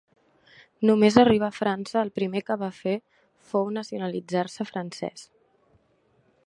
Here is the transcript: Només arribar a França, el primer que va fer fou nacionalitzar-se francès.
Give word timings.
Només 0.89 1.17
arribar 1.23 1.49
a 1.53 1.57
França, 1.57 1.99
el 2.07 2.11
primer 2.15 2.43
que 2.47 2.57
va 2.63 2.71
fer 2.79 2.97
fou 3.51 3.69
nacionalitzar-se 3.77 4.69
francès. 4.73 5.29